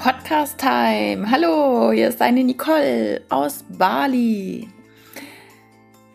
[0.00, 1.30] Podcast Time.
[1.30, 4.66] Hallo, hier ist deine Nicole aus Bali.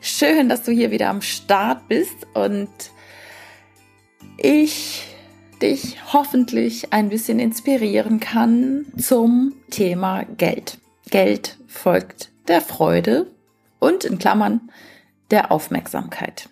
[0.02, 2.68] Schön, dass du hier wieder am Start bist und
[4.38, 5.05] ich
[5.62, 10.80] dich hoffentlich ein bisschen inspirieren kann zum Thema Geld.
[11.12, 13.27] Geld folgt der Freude
[13.77, 14.72] und in Klammern
[15.30, 16.49] der Aufmerksamkeit.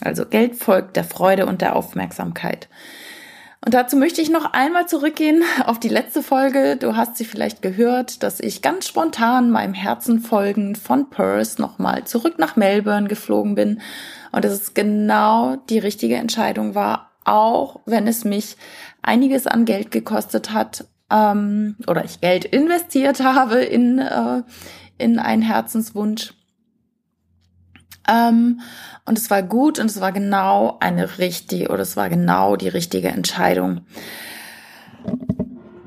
[0.00, 2.68] Also Geld folgt der Freude und der Aufmerksamkeit.
[3.64, 6.76] Und dazu möchte ich noch einmal zurückgehen auf die letzte Folge.
[6.76, 12.02] Du hast sie vielleicht gehört, dass ich ganz spontan meinem Herzen folgend von Perth nochmal
[12.04, 13.80] zurück nach Melbourne geflogen bin.
[14.32, 18.56] Und dass es genau die richtige Entscheidung war, auch wenn es mich
[19.00, 24.42] einiges an Geld gekostet hat ähm, oder ich Geld investiert habe in, äh,
[24.98, 26.34] in einen Herzenswunsch.
[28.08, 28.60] Ähm,
[29.04, 32.68] und es war gut und es war genau eine richtige oder es war genau die
[32.68, 33.82] richtige Entscheidung.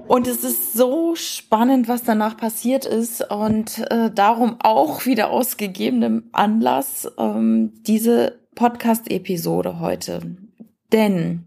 [0.08, 5.58] Und es ist so spannend, was danach passiert ist und äh, darum auch wieder aus
[5.58, 10.38] gegebenem Anlass ähm, diese Podcast-Episode heute.
[10.92, 11.46] Denn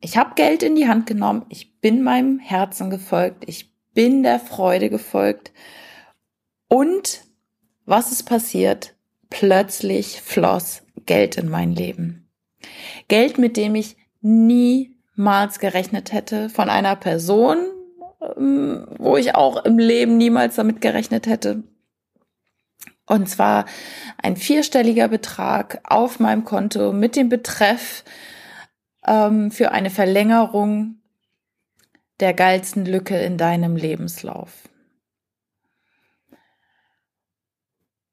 [0.00, 4.40] ich habe Geld in die Hand genommen, ich bin meinem Herzen gefolgt, ich bin der
[4.40, 5.52] Freude gefolgt
[6.68, 7.24] und
[7.86, 8.94] was ist passiert?
[9.30, 12.28] Plötzlich floss Geld in mein Leben.
[13.08, 17.58] Geld, mit dem ich niemals gerechnet hätte, von einer Person,
[18.36, 21.62] ähm, wo ich auch im Leben niemals damit gerechnet hätte.
[23.06, 23.64] Und zwar
[24.22, 28.04] ein vierstelliger Betrag auf meinem Konto mit dem Betreff
[29.06, 31.00] ähm, für eine Verlängerung
[32.20, 34.69] der geilsten Lücke in deinem Lebenslauf.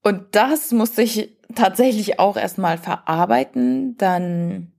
[0.07, 3.97] Und das musste ich tatsächlich auch erstmal verarbeiten.
[3.97, 4.71] Dann,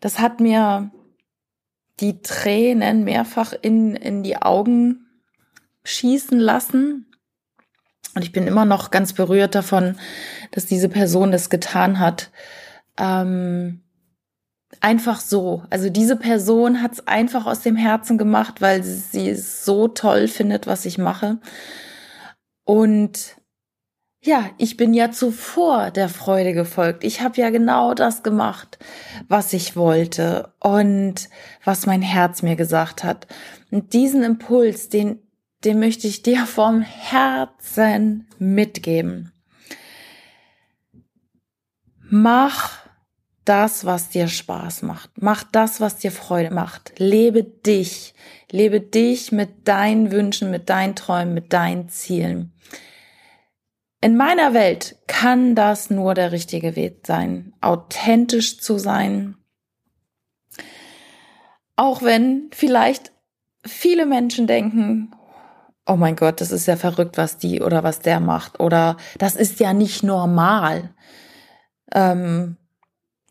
[0.00, 0.90] das hat mir
[2.00, 5.04] die Tränen mehrfach in, in die Augen
[5.84, 7.12] schießen lassen.
[8.14, 9.98] Und ich bin immer noch ganz berührt davon,
[10.52, 12.30] dass diese Person das getan hat.
[12.96, 13.82] Ähm,
[14.80, 15.62] einfach so.
[15.68, 20.26] Also diese Person hat es einfach aus dem Herzen gemacht, weil sie es so toll
[20.26, 21.36] findet, was ich mache.
[22.64, 23.37] Und
[24.20, 27.04] ja, ich bin ja zuvor der Freude gefolgt.
[27.04, 28.78] Ich habe ja genau das gemacht,
[29.28, 31.28] was ich wollte und
[31.64, 33.28] was mein Herz mir gesagt hat.
[33.70, 35.20] Und diesen Impuls, den,
[35.64, 39.32] den möchte ich dir vom Herzen mitgeben.
[42.10, 42.88] Mach
[43.44, 45.10] das, was dir Spaß macht.
[45.16, 46.92] Mach das, was dir Freude macht.
[46.98, 48.14] Lebe dich.
[48.50, 52.52] Lebe dich mit deinen Wünschen, mit deinen Träumen, mit deinen Zielen.
[54.00, 59.36] In meiner Welt kann das nur der richtige Weg sein, authentisch zu sein.
[61.74, 63.12] Auch wenn vielleicht
[63.64, 65.14] viele Menschen denken,
[65.84, 68.60] oh mein Gott, das ist ja verrückt, was die oder was der macht.
[68.60, 70.94] Oder das ist ja nicht normal.
[71.92, 72.56] Ähm,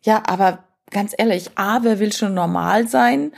[0.03, 3.31] ja, aber ganz ehrlich, A, wer will schon normal sein?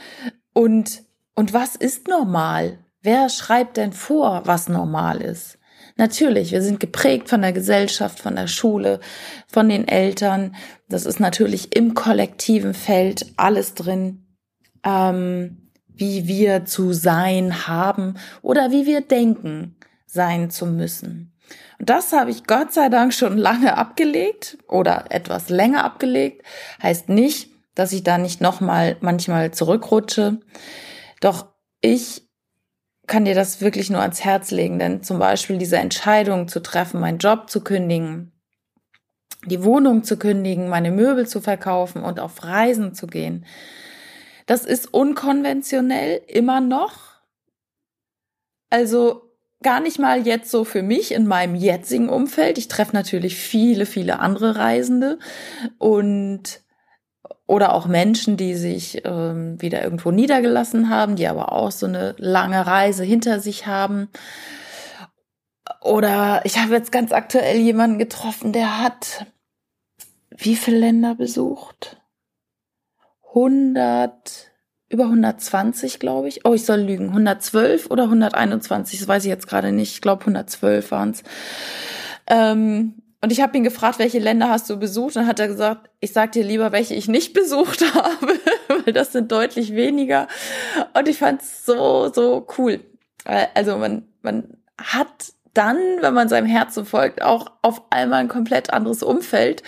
[0.52, 1.04] Und,
[1.34, 2.78] und was ist normal?
[3.02, 5.59] Wer schreibt denn vor, was normal ist?
[6.00, 9.00] Natürlich, wir sind geprägt von der Gesellschaft, von der Schule,
[9.46, 10.56] von den Eltern.
[10.88, 14.24] Das ist natürlich im kollektiven Feld alles drin,
[14.82, 21.36] ähm, wie wir zu sein haben oder wie wir denken, sein zu müssen.
[21.78, 26.46] Und das habe ich Gott sei Dank schon lange abgelegt oder etwas länger abgelegt.
[26.82, 30.40] Heißt nicht, dass ich da nicht nochmal manchmal zurückrutsche.
[31.20, 31.48] Doch
[31.82, 32.29] ich
[33.10, 37.00] kann dir das wirklich nur ans Herz legen, denn zum Beispiel diese Entscheidung zu treffen,
[37.00, 38.30] meinen Job zu kündigen,
[39.46, 43.44] die Wohnung zu kündigen, meine Möbel zu verkaufen und auf Reisen zu gehen,
[44.46, 47.20] das ist unkonventionell immer noch.
[48.70, 52.58] Also gar nicht mal jetzt so für mich in meinem jetzigen Umfeld.
[52.58, 55.18] Ich treffe natürlich viele, viele andere Reisende
[55.78, 56.60] und
[57.50, 62.14] oder auch Menschen, die sich ähm, wieder irgendwo niedergelassen haben, die aber auch so eine
[62.16, 64.08] lange Reise hinter sich haben.
[65.82, 69.26] Oder ich habe jetzt ganz aktuell jemanden getroffen, der hat
[70.30, 72.00] wie viele Länder besucht?
[73.30, 74.52] 100,
[74.88, 76.46] über 120, glaube ich.
[76.46, 77.08] Oh, ich soll lügen.
[77.08, 79.94] 112 oder 121, das weiß ich jetzt gerade nicht.
[79.94, 81.24] Ich glaube 112 waren es.
[82.28, 85.16] Ähm, und ich habe ihn gefragt, welche Länder hast du besucht?
[85.16, 88.38] Und hat er gesagt, ich sag dir lieber, welche ich nicht besucht habe,
[88.84, 90.26] weil das sind deutlich weniger.
[90.94, 92.80] Und ich fand's so, so cool.
[93.54, 98.72] Also man, man hat dann, wenn man seinem Herzen folgt, auch auf einmal ein komplett
[98.72, 99.62] anderes Umfeld,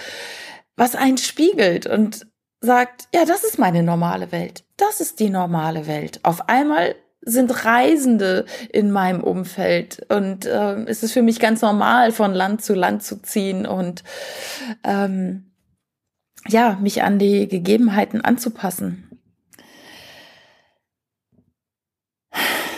[0.76, 2.26] was einen spiegelt und
[2.60, 4.64] sagt, ja, das ist meine normale Welt.
[4.76, 6.20] Das ist die normale Welt.
[6.22, 12.12] Auf einmal sind Reisende in meinem Umfeld und äh, es ist für mich ganz normal,
[12.12, 14.02] von Land zu Land zu ziehen und
[14.84, 15.52] ähm,
[16.48, 19.08] ja, mich an die Gegebenheiten anzupassen.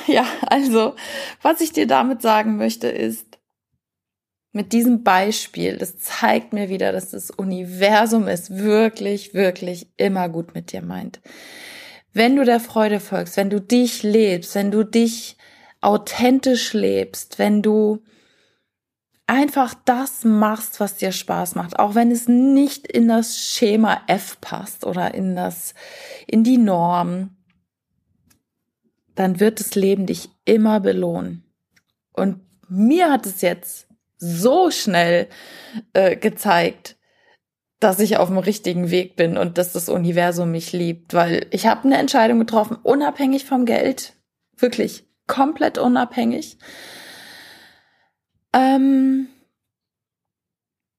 [0.06, 0.96] Ja, also,
[1.40, 3.38] was ich dir damit sagen möchte, ist,
[4.52, 10.54] mit diesem Beispiel, das zeigt mir wieder, dass das Universum es wirklich, wirklich immer gut
[10.54, 11.20] mit dir meint.
[12.14, 15.36] Wenn du der Freude folgst, wenn du dich lebst, wenn du dich
[15.80, 18.02] authentisch lebst, wenn du
[19.26, 24.40] einfach das machst, was dir Spaß macht, auch wenn es nicht in das Schema F
[24.40, 25.74] passt oder in das,
[26.26, 27.36] in die Norm,
[29.16, 31.44] dann wird das Leben dich immer belohnen.
[32.12, 33.88] Und mir hat es jetzt
[34.18, 35.28] so schnell
[35.94, 36.96] äh, gezeigt,
[37.84, 41.66] dass ich auf dem richtigen Weg bin und dass das Universum mich liebt, weil ich
[41.66, 44.14] habe eine Entscheidung getroffen, unabhängig vom Geld,
[44.56, 46.56] wirklich komplett unabhängig.
[48.54, 49.28] Ähm,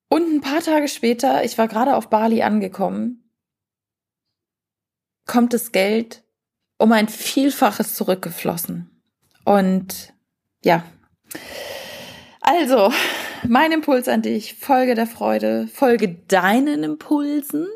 [0.10, 3.32] und ein paar Tage später, ich war gerade auf Bali angekommen,
[5.26, 6.24] kommt das Geld
[6.78, 9.02] um ein Vielfaches zurückgeflossen.
[9.44, 10.14] Und
[10.64, 10.84] ja,
[12.42, 12.94] also,
[13.50, 17.68] mein Impuls an dich, folge der Freude, folge deinen Impulsen,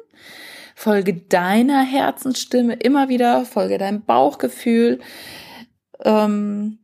[0.76, 5.00] folge deiner Herzensstimme immer wieder, folge deinem Bauchgefühl.
[6.04, 6.80] Ähm,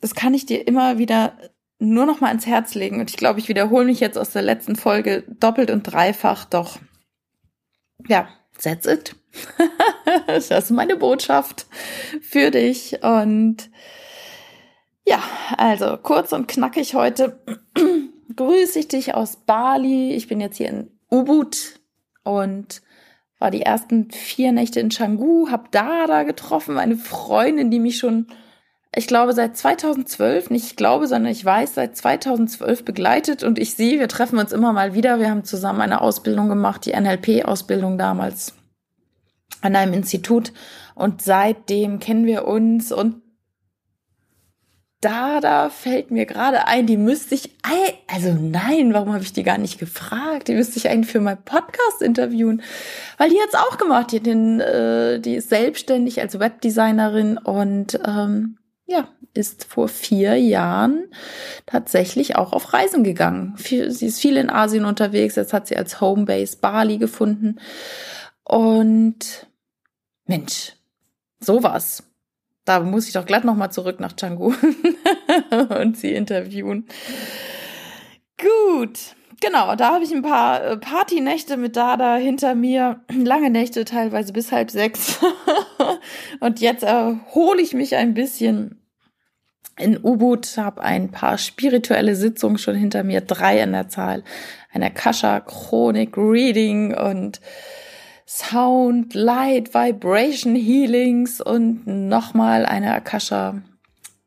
[0.00, 1.38] das kann ich dir immer wieder
[1.78, 3.00] nur noch mal ans Herz legen.
[3.00, 6.44] Und ich glaube, ich wiederhole mich jetzt aus der letzten Folge doppelt und dreifach.
[6.44, 6.78] Doch,
[8.06, 8.28] ja,
[8.62, 9.16] that's it.
[10.26, 11.66] das ist meine Botschaft
[12.20, 13.02] für dich.
[13.02, 13.70] Und
[15.06, 15.22] ja,
[15.56, 17.40] also kurz und knackig heute
[18.36, 20.12] grüße ich dich aus Bali.
[20.14, 21.80] Ich bin jetzt hier in Ubud
[22.24, 22.82] und
[23.38, 28.26] war die ersten vier Nächte in Canggu, hab Dada getroffen, eine Freundin, die mich schon
[28.94, 33.74] ich glaube, seit 2012, nicht ich glaube, sondern ich weiß, seit 2012 begleitet und ich
[33.74, 35.18] sehe, wir treffen uns immer mal wieder.
[35.18, 38.54] Wir haben zusammen eine Ausbildung gemacht, die NLP-Ausbildung damals
[39.62, 40.52] an einem Institut
[40.94, 43.21] und seitdem kennen wir uns und
[45.02, 47.50] da, da fällt mir gerade ein, die müsste ich,
[48.06, 50.48] also nein, warum habe ich die gar nicht gefragt?
[50.48, 52.62] Die müsste ich eigentlich für mein Podcast interviewen,
[53.18, 54.12] weil die hat's auch gemacht.
[54.12, 61.10] Die, den, äh, die ist selbstständig als Webdesignerin und ähm, ja, ist vor vier Jahren
[61.66, 63.54] tatsächlich auch auf Reisen gegangen.
[63.56, 65.34] Sie ist viel in Asien unterwegs.
[65.34, 67.58] Jetzt hat sie als Homebase Bali gefunden.
[68.44, 69.48] Und
[70.26, 70.74] Mensch,
[71.40, 72.04] sowas.
[72.64, 74.54] Da muss ich doch glatt nochmal zurück nach Canggu
[75.80, 76.86] und sie interviewen.
[78.38, 78.98] Gut.
[79.40, 83.00] Genau, da habe ich ein paar äh, Partynächte mit Dada hinter mir.
[83.12, 85.18] Lange Nächte, teilweise bis halb sechs.
[86.40, 88.80] und jetzt erhole ich mich ein bisschen
[89.76, 94.22] in Ubud, habe ein paar spirituelle Sitzungen schon hinter mir, drei in der Zahl.
[94.72, 97.40] Eine Akasha Chronik Reading und
[98.52, 103.62] Sound, Light, Vibration Healings und nochmal eine Akasha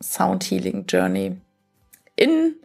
[0.02, 1.38] Sound Healing Journey
[2.16, 2.56] in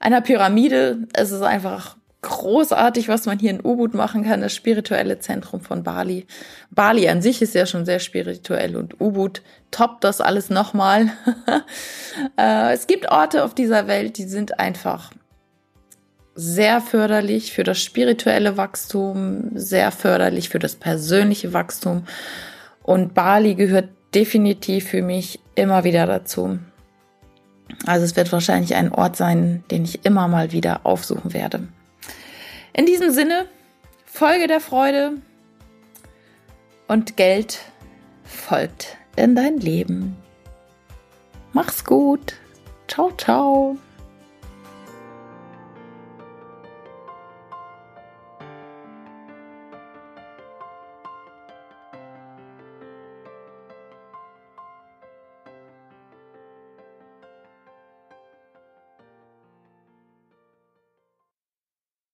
[0.00, 1.06] einer Pyramide.
[1.12, 5.84] Es ist einfach großartig, was man hier in Ubud machen kann, das spirituelle Zentrum von
[5.84, 6.26] Bali.
[6.72, 11.12] Bali an sich ist ja schon sehr spirituell und Ubud toppt das alles nochmal.
[12.36, 15.12] Äh, es gibt Orte auf dieser Welt, die sind einfach
[16.40, 22.04] sehr förderlich für das spirituelle Wachstum, sehr förderlich für das persönliche Wachstum.
[22.84, 26.60] Und Bali gehört definitiv für mich immer wieder dazu.
[27.86, 31.66] Also es wird wahrscheinlich ein Ort sein, den ich immer mal wieder aufsuchen werde.
[32.72, 33.46] In diesem Sinne,
[34.04, 35.14] Folge der Freude
[36.86, 37.58] und Geld
[38.22, 40.16] folgt in dein Leben.
[41.52, 42.34] Mach's gut.
[42.86, 43.76] Ciao, ciao.